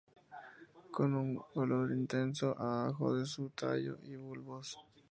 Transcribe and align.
Con 0.89 1.13
un 1.13 1.39
olor 1.53 1.91
intenso 1.91 2.55
a 2.59 2.87
ajo 2.87 3.15
de 3.15 3.23
su 3.27 3.51
tallo 3.51 3.99
y 4.01 4.15
bulbos. 4.15 4.79